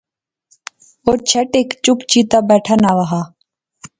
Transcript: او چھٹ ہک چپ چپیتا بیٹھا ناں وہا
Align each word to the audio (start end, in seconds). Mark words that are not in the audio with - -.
او 1.07 1.11
چھٹ 1.29 1.49
ہک 1.59 1.69
چپ 1.83 1.99
چپیتا 2.09 2.39
بیٹھا 2.49 2.75
ناں 2.83 2.95
وہا 2.97 3.21